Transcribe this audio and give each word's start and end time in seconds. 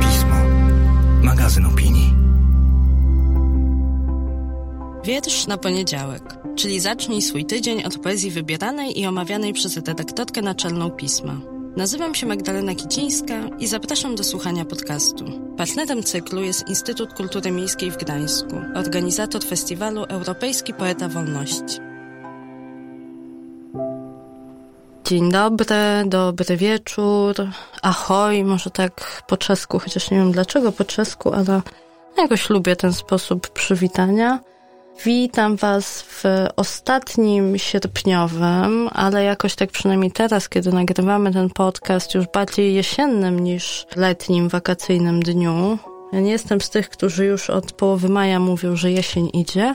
Pismo. 0.00 0.36
Magazyn 1.22 1.66
opinii. 1.66 2.14
Wiersz 5.04 5.46
na 5.46 5.58
poniedziałek, 5.58 6.22
czyli 6.56 6.80
zacznij 6.80 7.22
swój 7.22 7.44
tydzień 7.44 7.84
od 7.84 7.98
poezji 7.98 8.30
wybieranej 8.30 9.00
i 9.00 9.06
omawianej 9.06 9.52
przez 9.52 9.76
redaktorkę 9.76 10.42
naczelną 10.42 10.90
pisma. 10.90 11.40
Nazywam 11.76 12.14
się 12.14 12.26
Magdalena 12.26 12.74
Kicińska 12.74 13.48
i 13.58 13.66
zapraszam 13.66 14.14
do 14.14 14.24
słuchania 14.24 14.64
podcastu. 14.64 15.24
Partnerem 15.56 16.02
cyklu 16.02 16.42
jest 16.42 16.68
Instytut 16.68 17.14
Kultury 17.14 17.50
Miejskiej 17.50 17.90
w 17.90 17.96
Gdańsku, 17.96 18.56
organizator 18.74 19.44
festiwalu 19.44 20.04
Europejski 20.04 20.74
Poeta 20.74 21.08
Wolności. 21.08 21.91
Dzień 25.04 25.30
dobry, 25.30 25.66
dobry 26.06 26.56
wieczór, 26.56 27.34
ahoj, 27.82 28.44
może 28.44 28.70
tak 28.70 29.22
po 29.26 29.36
czesku, 29.36 29.78
chociaż 29.78 30.10
nie 30.10 30.18
wiem 30.18 30.32
dlaczego 30.32 30.72
po 30.72 30.84
czesku, 30.84 31.32
ale 31.32 31.62
jakoś 32.18 32.50
lubię 32.50 32.76
ten 32.76 32.92
sposób 32.92 33.48
przywitania. 33.48 34.40
Witam 35.04 35.56
Was 35.56 36.02
w 36.02 36.24
ostatnim 36.56 37.58
sierpniowym, 37.58 38.88
ale 38.92 39.24
jakoś 39.24 39.54
tak 39.54 39.70
przynajmniej 39.70 40.12
teraz, 40.12 40.48
kiedy 40.48 40.72
nagrywamy 40.72 41.32
ten 41.32 41.50
podcast, 41.50 42.14
już 42.14 42.26
bardziej 42.26 42.74
jesiennym 42.74 43.40
niż 43.40 43.86
letnim, 43.96 44.48
wakacyjnym 44.48 45.22
dniu. 45.22 45.78
Ja 46.12 46.20
nie 46.20 46.30
jestem 46.30 46.60
z 46.60 46.70
tych, 46.70 46.88
którzy 46.88 47.24
już 47.24 47.50
od 47.50 47.72
połowy 47.72 48.08
maja 48.08 48.40
mówią, 48.40 48.76
że 48.76 48.90
jesień 48.90 49.30
idzie. 49.32 49.74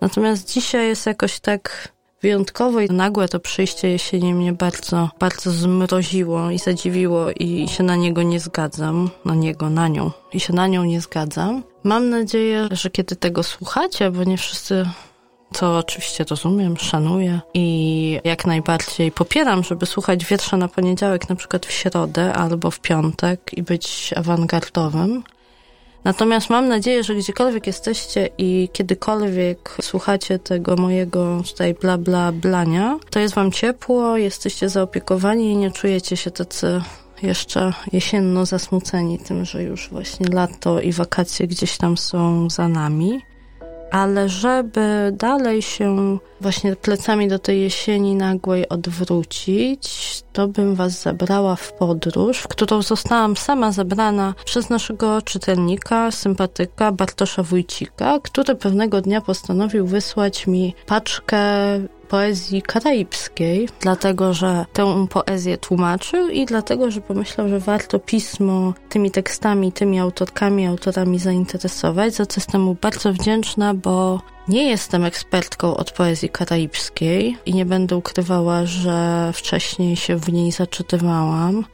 Natomiast 0.00 0.52
dzisiaj 0.52 0.88
jest 0.88 1.06
jakoś 1.06 1.40
tak 1.40 1.92
wyjątkowo 2.22 2.80
i 2.80 2.90
nagłe 2.90 3.28
to 3.28 3.40
przyjście 3.40 3.88
jesieni 3.88 4.34
mnie 4.34 4.52
bardzo, 4.52 5.10
bardzo 5.18 5.50
zmroziło 5.50 6.50
i 6.50 6.58
zadziwiło 6.58 7.30
i 7.30 7.68
się 7.68 7.82
na 7.82 7.96
niego 7.96 8.22
nie 8.22 8.40
zgadzam. 8.40 9.10
Na 9.24 9.34
niego, 9.34 9.70
na 9.70 9.88
nią. 9.88 10.10
I 10.32 10.40
się 10.40 10.52
na 10.52 10.66
nią 10.66 10.84
nie 10.84 11.00
zgadzam. 11.00 11.62
Mam 11.84 12.10
nadzieję, 12.10 12.68
że 12.70 12.90
kiedy 12.90 13.16
tego 13.16 13.42
słuchacie, 13.42 14.10
bo 14.10 14.24
nie 14.24 14.36
wszyscy 14.36 14.86
co 15.52 15.78
oczywiście 15.78 16.24
rozumiem, 16.30 16.76
szanuję 16.76 17.40
i 17.54 18.20
jak 18.24 18.46
najbardziej 18.46 19.12
popieram, 19.12 19.64
żeby 19.64 19.86
słuchać 19.86 20.24
wiersza 20.24 20.56
na 20.56 20.68
poniedziałek, 20.68 21.28
na 21.28 21.36
przykład 21.36 21.66
w 21.66 21.72
środę 21.72 22.32
albo 22.32 22.70
w 22.70 22.80
piątek 22.80 23.40
i 23.52 23.62
być 23.62 24.14
awangardowym. 24.16 25.22
Natomiast 26.04 26.50
mam 26.50 26.68
nadzieję, 26.68 27.04
że 27.04 27.14
gdziekolwiek 27.14 27.66
jesteście 27.66 28.28
i 28.38 28.68
kiedykolwiek 28.72 29.76
słuchacie 29.82 30.38
tego 30.38 30.76
mojego 30.76 31.42
tutaj 31.48 31.74
bla 31.74 31.98
bla 31.98 32.32
blania, 32.32 32.98
to 33.10 33.20
jest 33.20 33.34
wam 33.34 33.52
ciepło, 33.52 34.16
jesteście 34.16 34.68
zaopiekowani 34.68 35.52
i 35.52 35.56
nie 35.56 35.70
czujecie 35.70 36.16
się 36.16 36.30
tacy 36.30 36.82
jeszcze 37.22 37.72
jesienno 37.92 38.46
zasmuceni 38.46 39.18
tym, 39.18 39.44
że 39.44 39.62
już 39.62 39.88
właśnie 39.88 40.26
lato 40.28 40.80
i 40.80 40.92
wakacje 40.92 41.46
gdzieś 41.46 41.76
tam 41.76 41.96
są 41.96 42.50
za 42.50 42.68
nami 42.68 43.20
ale 43.90 44.28
żeby 44.28 45.12
dalej 45.12 45.62
się 45.62 46.18
właśnie 46.40 46.76
plecami 46.76 47.28
do 47.28 47.38
tej 47.38 47.60
jesieni 47.60 48.14
nagłej 48.14 48.68
odwrócić, 48.68 50.22
to 50.32 50.48
bym 50.48 50.74
was 50.74 51.02
zabrała 51.02 51.56
w 51.56 51.72
podróż, 51.72 52.38
w 52.38 52.48
którą 52.48 52.82
zostałam 52.82 53.36
sama 53.36 53.72
zabrana 53.72 54.34
przez 54.44 54.70
naszego 54.70 55.22
czytelnika, 55.22 56.10
sympatyka 56.10 56.92
Bartosza 56.92 57.42
Wójcika, 57.42 58.18
który 58.22 58.54
pewnego 58.54 59.00
dnia 59.00 59.20
postanowił 59.20 59.86
wysłać 59.86 60.46
mi 60.46 60.74
paczkę 60.86 61.38
poezji 62.08 62.62
karaibskiej, 62.62 63.68
dlatego 63.80 64.34
że 64.34 64.64
tę 64.72 65.06
poezję 65.10 65.58
tłumaczył 65.58 66.28
i 66.28 66.46
dlatego, 66.46 66.90
że 66.90 67.00
pomyślał, 67.00 67.48
że 67.48 67.60
warto 67.60 67.98
pismo 67.98 68.74
tymi 68.88 69.10
tekstami, 69.10 69.72
tymi 69.72 70.00
autorkami, 70.00 70.66
autorami 70.66 71.18
zainteresować, 71.18 72.14
za 72.14 72.26
co 72.26 72.40
jestem 72.40 72.62
mu 72.62 72.76
bardzo 72.80 73.12
wdzięczna, 73.12 73.74
bo 73.74 74.20
nie 74.48 74.68
jestem 74.68 75.04
ekspertką 75.04 75.76
od 75.76 75.90
poezji 75.92 76.28
karaibskiej 76.28 77.36
i 77.46 77.54
nie 77.54 77.66
będę 77.66 77.96
ukrywała, 77.96 78.66
że 78.66 79.30
wcześniej 79.34 79.96
się 79.96 80.16
w 80.16 80.32
niej 80.32 80.52
zaczytywałam. 80.52 81.64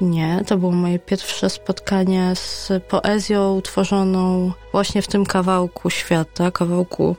Nie, 0.00 0.42
to 0.46 0.56
było 0.56 0.72
moje 0.72 0.98
pierwsze 0.98 1.50
spotkanie 1.50 2.32
z 2.34 2.72
poezją 2.88 3.60
tworzoną 3.62 4.52
właśnie 4.72 5.02
w 5.02 5.08
tym 5.08 5.26
kawałku 5.26 5.90
świata, 5.90 6.50
kawałku 6.50 7.16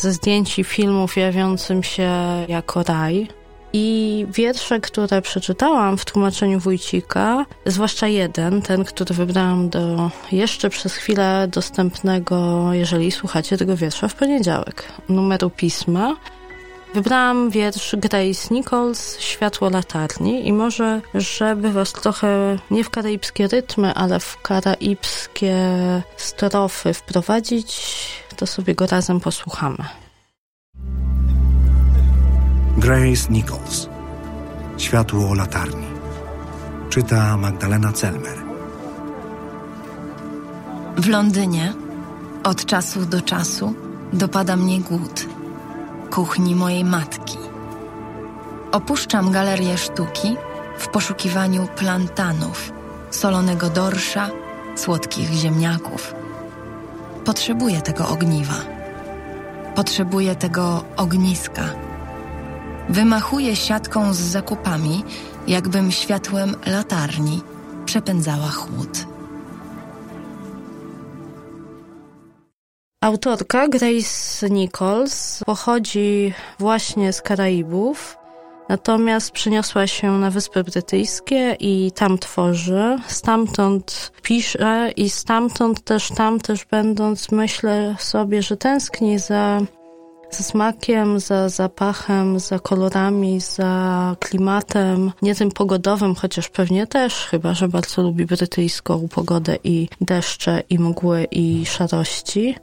ze 0.00 0.12
zdjęć 0.12 0.58
i 0.58 0.64
filmów 0.64 1.16
jawiącym 1.16 1.82
się 1.82 2.10
jako 2.48 2.82
raj. 2.82 3.28
I 3.72 4.26
wiersze, 4.30 4.80
które 4.80 5.22
przeczytałam 5.22 5.98
w 5.98 6.04
tłumaczeniu 6.04 6.60
Wójcika, 6.60 7.46
zwłaszcza 7.66 8.06
jeden, 8.06 8.62
ten, 8.62 8.84
który 8.84 9.14
wybrałam 9.14 9.68
do 9.68 10.10
jeszcze 10.32 10.70
przez 10.70 10.94
chwilę 10.94 11.48
dostępnego, 11.50 12.68
jeżeli 12.72 13.10
słuchacie 13.10 13.56
tego 13.56 13.76
wiersza 13.76 14.08
w 14.08 14.14
poniedziałek, 14.14 14.84
numeru 15.08 15.50
pisma, 15.50 16.16
Wybrałam 16.94 17.50
wiersz 17.50 17.96
Grace 17.96 18.54
Nichols, 18.54 19.20
Światło 19.20 19.70
latarni 19.70 20.48
i 20.48 20.52
może, 20.52 21.00
żeby 21.14 21.72
was 21.72 21.92
trochę 21.92 22.58
nie 22.70 22.84
w 22.84 22.90
karaibskie 22.90 23.48
rytmy, 23.48 23.94
ale 23.94 24.20
w 24.20 24.42
karaibskie 24.42 25.56
strofy 26.16 26.94
wprowadzić, 26.94 27.96
to 28.36 28.46
sobie 28.46 28.74
go 28.74 28.86
razem 28.86 29.20
posłuchamy. 29.20 29.84
Grace 32.76 33.30
Nichols. 33.30 33.88
Światło 34.78 35.34
latarni. 35.34 35.86
Czyta 36.90 37.36
Magdalena 37.36 37.92
Celmer. 37.92 38.38
W 40.96 41.08
Londynie 41.08 41.72
od 42.44 42.64
czasu 42.66 43.06
do 43.06 43.20
czasu 43.22 43.74
dopada 44.12 44.56
mnie 44.56 44.80
głód. 44.80 45.37
Kuchni 46.10 46.54
mojej 46.54 46.84
matki. 46.84 47.38
Opuszczam 48.72 49.30
galerię 49.30 49.78
sztuki 49.78 50.36
w 50.78 50.88
poszukiwaniu 50.88 51.68
plantanów, 51.76 52.72
solonego 53.10 53.70
dorsza, 53.70 54.30
słodkich 54.76 55.32
ziemniaków. 55.32 56.14
Potrzebuję 57.24 57.80
tego 57.80 58.08
ogniwa. 58.08 58.54
Potrzebuję 59.74 60.36
tego 60.36 60.84
ogniska. 60.96 61.64
Wymachuję 62.88 63.56
siatką 63.56 64.14
z 64.14 64.18
zakupami, 64.18 65.04
jakbym 65.46 65.92
światłem 65.92 66.56
latarni 66.66 67.42
przepędzała 67.84 68.48
chłód. 68.48 69.06
Autorka 73.00 73.68
Grace 73.68 74.50
Nichols 74.50 75.42
pochodzi 75.46 76.34
właśnie 76.58 77.12
z 77.12 77.22
Karaibów, 77.22 78.18
natomiast 78.68 79.30
przeniosła 79.30 79.86
się 79.86 80.18
na 80.18 80.30
Wyspy 80.30 80.64
Brytyjskie 80.64 81.56
i 81.60 81.92
tam 81.94 82.18
tworzy, 82.18 82.98
stamtąd 83.06 84.12
pisze 84.22 84.90
i 84.96 85.10
stamtąd 85.10 85.84
też, 85.84 86.08
tam 86.08 86.40
też 86.40 86.64
będąc, 86.64 87.32
myślę 87.32 87.96
sobie, 87.98 88.42
że 88.42 88.56
tęskni 88.56 89.18
za, 89.18 89.60
za 90.30 90.44
smakiem, 90.44 91.20
za 91.20 91.48
zapachem, 91.48 92.40
za 92.40 92.58
kolorami, 92.58 93.40
za 93.40 94.16
klimatem, 94.20 95.12
nie 95.22 95.34
tym 95.34 95.50
pogodowym, 95.50 96.14
chociaż 96.14 96.48
pewnie 96.48 96.86
też, 96.86 97.14
chyba 97.14 97.54
że 97.54 97.68
bardzo 97.68 98.02
lubi 98.02 98.26
brytyjską 98.26 99.08
pogodę 99.08 99.56
i 99.64 99.88
deszcze, 100.00 100.62
i 100.70 100.78
mgły, 100.78 101.24
i 101.24 101.66
szarości. 101.66 102.54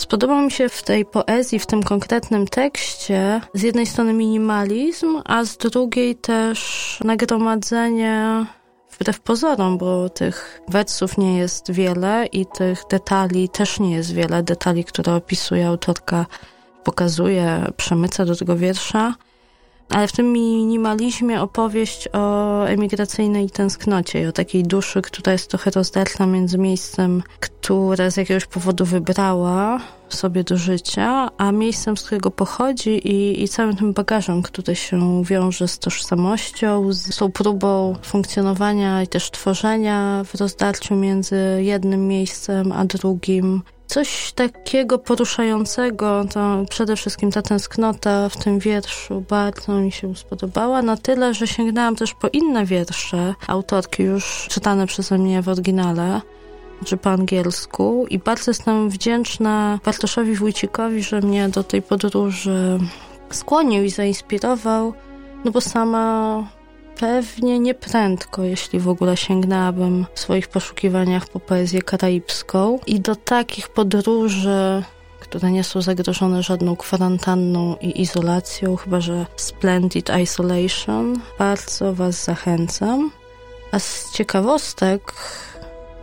Spodobał 0.00 0.42
mi 0.42 0.50
się 0.50 0.68
w 0.68 0.82
tej 0.82 1.04
poezji, 1.04 1.58
w 1.58 1.66
tym 1.66 1.82
konkretnym 1.82 2.46
tekście, 2.46 3.40
z 3.54 3.62
jednej 3.62 3.86
strony 3.86 4.12
minimalizm, 4.12 5.22
a 5.24 5.44
z 5.44 5.56
drugiej 5.56 6.16
też 6.16 6.98
nagromadzenie 7.04 8.46
wbrew 8.90 9.20
pozorom, 9.20 9.78
bo 9.78 10.08
tych 10.08 10.60
wersów 10.68 11.18
nie 11.18 11.38
jest 11.38 11.72
wiele 11.72 12.26
i 12.26 12.46
tych 12.46 12.82
detali 12.90 13.48
też 13.48 13.80
nie 13.80 13.94
jest 13.94 14.12
wiele. 14.12 14.42
Detali, 14.42 14.84
które 14.84 15.14
opisuje 15.14 15.68
autorka, 15.68 16.26
pokazuje, 16.84 17.66
przemyca 17.76 18.24
do 18.24 18.36
tego 18.36 18.56
wiersza. 18.56 19.14
Ale 19.90 20.08
w 20.08 20.12
tym 20.12 20.32
minimalizmie 20.32 21.40
opowieść 21.40 22.08
o 22.12 22.64
emigracyjnej 22.64 23.50
tęsknocie 23.50 24.22
i 24.22 24.26
o 24.26 24.32
takiej 24.32 24.62
duszy, 24.62 25.02
która 25.02 25.32
jest 25.32 25.50
trochę 25.50 25.70
rozdarta 25.70 26.26
między 26.26 26.58
miejscem, 26.58 27.22
które 27.40 28.10
z 28.10 28.16
jakiegoś 28.16 28.46
powodu 28.46 28.84
wybrała 28.84 29.80
sobie 30.08 30.44
do 30.44 30.56
życia, 30.56 31.30
a 31.38 31.52
miejscem, 31.52 31.96
z 31.96 32.02
którego 32.02 32.30
pochodzi 32.30 32.90
i, 32.90 33.42
i 33.42 33.48
całym 33.48 33.76
tym 33.76 33.92
bagażem, 33.92 34.42
który 34.42 34.76
się 34.76 35.24
wiąże 35.24 35.68
z 35.68 35.78
tożsamością, 35.78 36.92
z 36.92 37.16
tą 37.16 37.32
próbą 37.32 37.96
funkcjonowania 38.02 39.02
i 39.02 39.06
też 39.06 39.30
tworzenia 39.30 40.22
w 40.24 40.34
rozdarciu 40.34 40.96
między 40.96 41.60
jednym 41.62 42.08
miejscem 42.08 42.72
a 42.72 42.84
drugim 42.84 43.62
coś 43.90 44.32
takiego 44.32 44.98
poruszającego, 44.98 46.24
to 46.34 46.64
przede 46.70 46.96
wszystkim 46.96 47.30
ta 47.30 47.42
tęsknota 47.42 48.28
w 48.28 48.36
tym 48.36 48.58
wierszu 48.58 49.24
bardzo 49.28 49.72
mi 49.72 49.92
się 49.92 50.16
spodobała, 50.16 50.82
na 50.82 50.96
tyle, 50.96 51.34
że 51.34 51.46
sięgnęłam 51.46 51.96
też 51.96 52.14
po 52.14 52.28
inne 52.28 52.64
wiersze 52.64 53.34
autorki 53.46 54.02
już 54.02 54.46
czytane 54.50 54.86
przeze 54.86 55.18
mnie 55.18 55.42
w 55.42 55.48
oryginale 55.48 56.20
czy 56.84 56.96
po 56.96 57.10
angielsku. 57.10 58.06
I 58.10 58.18
bardzo 58.18 58.50
jestem 58.50 58.90
wdzięczna 58.90 59.78
Bartoszowi 59.84 60.34
Wójcikowi, 60.34 61.02
że 61.02 61.20
mnie 61.20 61.48
do 61.48 61.64
tej 61.64 61.82
podróży 61.82 62.78
skłonił 63.30 63.84
i 63.84 63.90
zainspirował, 63.90 64.94
no 65.44 65.50
bo 65.50 65.60
sama 65.60 66.44
pewnie 67.00 67.58
nieprędko, 67.58 68.42
jeśli 68.42 68.80
w 68.80 68.88
ogóle 68.88 69.16
sięgnęłabym 69.16 70.06
w 70.14 70.20
swoich 70.20 70.48
poszukiwaniach 70.48 71.28
po 71.28 71.40
poezję 71.40 71.82
karaibską 71.82 72.78
i 72.86 73.00
do 73.00 73.16
takich 73.16 73.68
podróży 73.68 74.82
które 75.20 75.50
nie 75.50 75.64
są 75.64 75.82
zagrożone 75.82 76.42
żadną 76.42 76.76
kwarantanną 76.76 77.76
i 77.76 78.02
izolacją, 78.02 78.76
chyba 78.76 79.00
że 79.00 79.26
Splendid 79.36 80.10
Isolation. 80.22 81.20
Bardzo 81.38 81.94
Was 81.94 82.24
zachęcam. 82.24 83.10
A 83.72 83.78
z 83.78 84.12
ciekawostek 84.12 85.12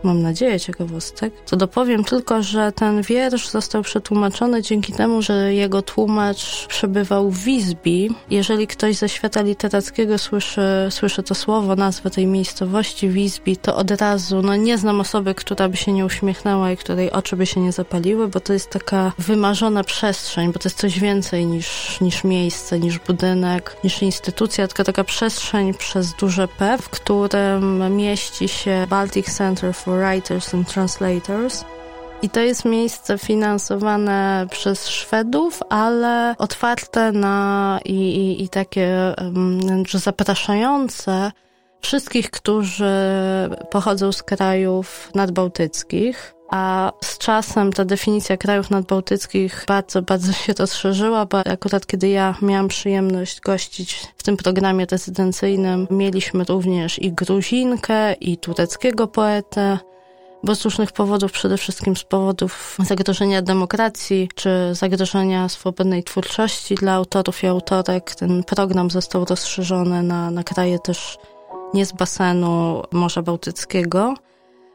mam 0.02 0.22
nadzieję, 0.22 0.60
ciekawostek, 0.60 1.32
to 1.46 1.56
dopowiem 1.56 2.04
tylko, 2.04 2.42
że 2.42 2.72
ten 2.72 3.02
wiersz 3.02 3.48
został 3.48 3.82
przetłumaczony 3.82 4.62
dzięki 4.62 4.92
temu, 4.92 5.22
że 5.22 5.54
jego 5.54 5.82
tłumacz 5.82 6.66
przebywał 6.66 7.30
w 7.30 7.38
Wisby. 7.38 8.08
Jeżeli 8.30 8.66
ktoś 8.66 8.96
ze 8.96 9.08
świata 9.08 9.42
literackiego 9.42 10.18
słyszy, 10.18 10.62
słyszy 10.90 11.22
to 11.22 11.34
słowo, 11.34 11.76
nazwę 11.76 12.10
tej 12.10 12.26
miejscowości 12.26 13.08
Wisby, 13.08 13.56
to 13.56 13.76
od 13.76 13.90
razu, 13.90 14.42
no 14.42 14.56
nie 14.56 14.78
znam 14.78 15.00
osoby, 15.00 15.34
która 15.34 15.68
by 15.68 15.76
się 15.76 15.92
nie 15.92 16.06
uśmiechnęła 16.06 16.70
i 16.70 16.76
której 16.76 17.12
oczy 17.12 17.36
by 17.36 17.46
się 17.46 17.60
nie 17.60 17.72
zapaliły, 17.72 18.28
bo 18.28 18.40
to 18.40 18.52
jest 18.52 18.70
taka 18.70 19.12
wymarzona 19.18 19.84
przestrzeń, 19.84 20.52
bo 20.52 20.58
to 20.58 20.68
jest 20.68 20.78
coś 20.78 20.98
więcej 21.00 21.46
niż, 21.46 22.00
niż 22.00 22.24
miejsce, 22.24 22.78
niż 22.78 22.98
budynek, 22.98 23.76
niż 23.84 24.02
instytucja, 24.02 24.68
tylko 24.68 24.84
taka 24.84 25.04
przestrzeń 25.04 25.74
przez 25.74 26.12
duże 26.12 26.48
P, 26.48 26.78
w 26.78 26.88
którym 26.88 27.96
mieści 27.96 28.48
się 28.48 28.86
Baltic 28.90 29.36
Center 29.36 29.74
for 29.74 29.87
for 29.88 29.98
Writers 29.98 30.54
and 30.54 30.68
Translators. 30.68 31.64
I 32.22 32.30
to 32.30 32.40
jest 32.40 32.64
miejsce 32.64 33.18
finansowane 33.18 34.46
przez 34.50 34.88
Szwedów, 34.88 35.60
ale 35.68 36.34
otwarte 36.38 37.12
na 37.12 37.78
i, 37.84 37.92
i, 37.92 38.42
i 38.42 38.48
takie 38.48 39.14
zapraszające 39.94 41.32
wszystkich, 41.80 42.30
którzy 42.30 42.92
pochodzą 43.70 44.12
z 44.12 44.22
krajów 44.22 45.10
nadbałtyckich. 45.14 46.34
A 46.48 46.92
z 47.04 47.18
czasem 47.18 47.72
ta 47.72 47.84
definicja 47.84 48.36
krajów 48.36 48.70
nadbałtyckich 48.70 49.64
bardzo, 49.68 50.02
bardzo 50.02 50.32
się 50.32 50.52
rozszerzyła, 50.52 51.26
bo 51.26 51.38
akurat 51.38 51.86
kiedy 51.86 52.08
ja 52.08 52.34
miałam 52.42 52.68
przyjemność 52.68 53.40
gościć 53.40 54.06
w 54.16 54.22
tym 54.22 54.36
programie 54.36 54.86
rezydencyjnym, 54.90 55.86
mieliśmy 55.90 56.44
również 56.44 56.98
i 56.98 57.12
Gruzinkę, 57.12 58.12
i 58.12 58.36
tureckiego 58.36 59.06
poetę, 59.06 59.78
bo 60.44 60.54
z 60.54 60.64
różnych 60.64 60.92
powodów, 60.92 61.32
przede 61.32 61.56
wszystkim 61.56 61.96
z 61.96 62.04
powodów 62.04 62.76
zagrożenia 62.78 63.42
demokracji 63.42 64.28
czy 64.34 64.50
zagrożenia 64.72 65.48
swobodnej 65.48 66.04
twórczości 66.04 66.74
dla 66.74 66.92
autorów 66.92 67.44
i 67.44 67.46
autorek, 67.46 68.14
ten 68.14 68.44
program 68.44 68.90
został 68.90 69.24
rozszerzony 69.24 70.02
na, 70.02 70.30
na 70.30 70.44
kraje 70.44 70.78
też 70.78 71.18
nie 71.74 71.86
z 71.86 71.92
basenu 71.92 72.82
Morza 72.92 73.22
Bałtyckiego. 73.22 74.14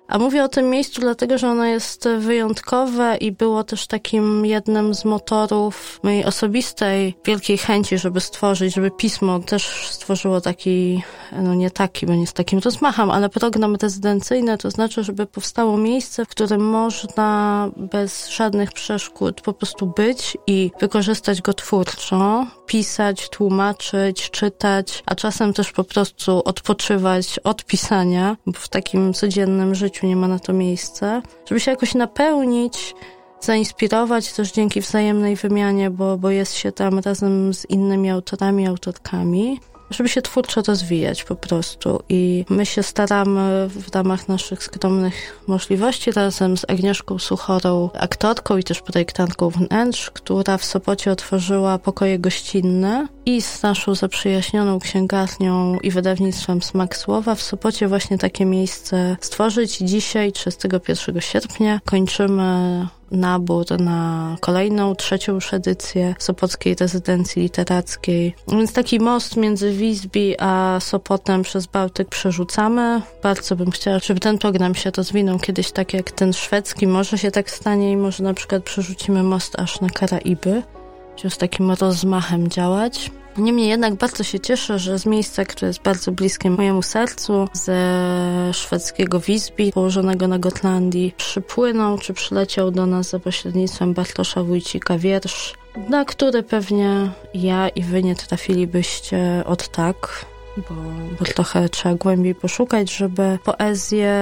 A 0.07 0.17
mówię 0.17 0.43
o 0.43 0.47
tym 0.47 0.69
miejscu 0.69 1.01
dlatego, 1.01 1.37
że 1.37 1.49
ono 1.49 1.65
jest 1.65 2.07
wyjątkowe 2.19 3.17
i 3.17 3.31
było 3.31 3.63
też 3.63 3.87
takim 3.87 4.45
jednym 4.45 4.93
z 4.93 5.05
motorów 5.05 5.99
mojej 6.03 6.25
osobistej 6.25 7.15
wielkiej 7.25 7.57
chęci, 7.57 7.97
żeby 7.97 8.21
stworzyć, 8.21 8.73
żeby 8.73 8.91
pismo 8.91 9.39
też 9.39 9.87
stworzyło 9.91 10.41
taki, 10.41 11.03
no 11.31 11.55
nie 11.55 11.71
taki, 11.71 12.05
bo 12.05 12.15
nie 12.15 12.27
z 12.27 12.33
takim 12.33 12.59
rozmachem, 12.59 13.11
ale 13.11 13.29
program 13.29 13.75
rezydencyjny, 13.75 14.57
to 14.57 14.71
znaczy, 14.71 15.03
żeby 15.03 15.25
powstało 15.25 15.77
miejsce, 15.77 16.25
w 16.25 16.29
którym 16.29 16.69
można 16.69 17.69
bez 17.77 18.29
żadnych 18.29 18.71
przeszkód 18.71 19.41
po 19.41 19.53
prostu 19.53 19.87
być 19.87 20.37
i 20.47 20.71
wykorzystać 20.79 21.41
go 21.41 21.53
twórczo, 21.53 22.47
pisać, 22.65 23.29
tłumaczyć, 23.29 24.29
czytać, 24.31 25.03
a 25.05 25.15
czasem 25.15 25.53
też 25.53 25.71
po 25.71 25.83
prostu 25.83 26.41
odpoczywać 26.45 27.39
od 27.43 27.65
pisania, 27.65 28.37
w 28.55 28.69
takim 28.69 29.13
codziennym 29.13 29.75
życiu 29.75 29.92
nie 30.01 30.15
ma 30.15 30.27
na 30.27 30.39
to 30.39 30.53
miejsca, 30.53 31.21
żeby 31.45 31.59
się 31.59 31.71
jakoś 31.71 31.95
napełnić, 31.95 32.95
zainspirować 33.41 34.33
też 34.33 34.51
dzięki 34.51 34.81
wzajemnej 34.81 35.35
wymianie, 35.35 35.89
bo, 35.89 36.17
bo 36.17 36.29
jest 36.29 36.53
się 36.53 36.71
tam 36.71 36.99
razem 36.99 37.53
z 37.53 37.65
innymi 37.69 38.09
autorami, 38.09 38.67
autorkami 38.67 39.59
żeby 39.89 40.09
się 40.09 40.21
twórczo 40.21 40.61
rozwijać 40.61 41.23
po 41.23 41.35
prostu. 41.35 42.03
I 42.09 42.45
my 42.49 42.65
się 42.65 42.83
staramy 42.83 43.69
w 43.69 43.95
ramach 43.95 44.27
naszych 44.27 44.63
skromnych 44.63 45.41
możliwości 45.47 46.11
razem 46.11 46.57
z 46.57 46.65
Agnieszką 46.67 47.19
Suchorą, 47.19 47.89
aktorką 47.99 48.57
i 48.57 48.63
też 48.63 48.81
projektantką 48.81 49.49
wnętrz, 49.49 50.11
która 50.11 50.57
w 50.57 50.65
Sopocie 50.65 51.11
otworzyła 51.11 51.77
pokoje 51.77 52.19
gościnne 52.19 53.07
i 53.25 53.41
z 53.41 53.63
naszą 53.63 53.95
zaprzyjaźnioną 53.95 54.79
księgarnią 54.79 55.79
i 55.79 55.91
wydawnictwem 55.91 56.61
Smak 56.61 56.97
Słowa 56.97 57.35
w 57.35 57.41
Sopocie 57.41 57.87
właśnie 57.87 58.17
takie 58.17 58.45
miejsce 58.45 59.17
stworzyć. 59.21 59.77
Dzisiaj, 59.77 60.31
31 60.31 61.21
sierpnia, 61.21 61.79
kończymy 61.85 62.87
nabór 63.13 63.65
na 63.79 64.37
kolejną, 64.39 64.95
trzecią 64.95 65.33
już 65.33 65.53
edycję 65.53 66.15
Sopockiej 66.19 66.75
Rezydencji 66.75 67.41
Literackiej. 67.41 68.35
Więc 68.47 68.73
taki 68.73 68.99
most 68.99 69.37
między 69.37 69.71
Wisby 69.71 70.35
a 70.39 70.77
Sopotem 70.79 71.41
przez 71.41 71.65
Bałtyk 71.65 72.09
przerzucamy. 72.09 73.01
Bardzo 73.23 73.55
bym 73.55 73.71
chciała, 73.71 73.99
żeby 73.99 74.19
ten 74.19 74.37
program 74.37 74.75
się 74.75 74.91
rozwinął 74.97 75.39
kiedyś 75.39 75.71
tak 75.71 75.93
jak 75.93 76.11
ten 76.11 76.33
szwedzki. 76.33 76.87
Może 76.87 77.17
się 77.17 77.31
tak 77.31 77.51
stanie 77.51 77.91
i 77.91 77.97
może 77.97 78.23
na 78.23 78.33
przykład 78.33 78.63
przerzucimy 78.63 79.23
most 79.23 79.59
aż 79.59 79.81
na 79.81 79.89
Karaiby. 79.89 80.63
Z 81.29 81.37
takim 81.37 81.71
rozmachem 81.71 82.47
działać. 82.47 83.11
Niemniej 83.37 83.69
jednak 83.69 83.95
bardzo 83.95 84.23
się 84.23 84.39
cieszę, 84.39 84.79
że 84.79 84.99
z 84.99 85.05
miejsca, 85.05 85.45
które 85.45 85.67
jest 85.67 85.81
bardzo 85.81 86.11
bliskie 86.11 86.49
mojemu 86.49 86.81
sercu, 86.81 87.47
ze 87.53 87.79
szwedzkiego 88.53 89.19
Visby, 89.19 89.71
położonego 89.71 90.27
na 90.27 90.39
Gotlandii, 90.39 91.13
przypłynął 91.17 91.97
czy 91.97 92.13
przyleciał 92.13 92.71
do 92.71 92.85
nas 92.85 93.09
za 93.09 93.19
pośrednictwem 93.19 93.93
Bartosza 93.93 94.43
Wójcika 94.43 94.97
wiersz, 94.97 95.53
na 95.89 96.05
który 96.05 96.43
pewnie 96.43 97.09
ja 97.33 97.69
i 97.69 97.81
wy 97.81 98.03
nie 98.03 98.15
trafilibyście 98.15 99.43
od 99.45 99.67
tak 99.67 100.25
bo, 100.57 100.75
bo 101.19 101.25
trochę 101.25 101.69
trzeba 101.69 101.95
głębiej 101.95 102.35
poszukać, 102.35 102.95
żeby 102.95 103.39
poezję 103.43 104.13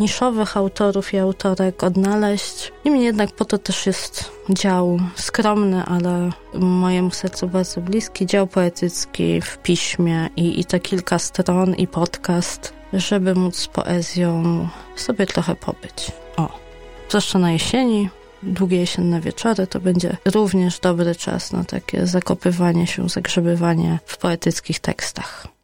niszowych 0.00 0.56
autorów 0.56 1.14
i 1.14 1.18
autorek 1.18 1.82
odnaleźć. 1.82 2.72
Niemniej 2.84 3.04
jednak 3.04 3.30
po 3.30 3.44
to 3.44 3.58
też 3.58 3.86
jest 3.86 4.32
dział 4.50 4.98
skromny, 5.14 5.84
ale 5.84 6.30
mojemu 6.54 7.10
sercu 7.10 7.48
bardzo 7.48 7.80
bliski, 7.80 8.26
dział 8.26 8.46
poetycki 8.46 9.40
w 9.40 9.58
piśmie 9.58 10.28
i, 10.36 10.60
i 10.60 10.64
te 10.64 10.80
kilka 10.80 11.18
stron 11.18 11.74
i 11.74 11.86
podcast, 11.86 12.72
żeby 12.92 13.34
móc 13.34 13.56
z 13.56 13.68
poezją 13.68 14.42
sobie 14.96 15.26
trochę 15.26 15.54
pobyć. 15.54 16.12
O, 16.36 16.58
zwłaszcza 17.08 17.38
na 17.38 17.52
jesieni, 17.52 18.08
długie 18.42 18.76
jesienne 18.76 19.20
wieczory, 19.20 19.66
to 19.66 19.80
będzie 19.80 20.16
również 20.24 20.78
dobry 20.78 21.14
czas 21.14 21.52
na 21.52 21.64
takie 21.64 22.06
zakopywanie 22.06 22.86
się, 22.86 23.08
zagrzebywanie 23.08 23.98
w 24.06 24.16
poetyckich 24.16 24.80
tekstach. 24.80 25.55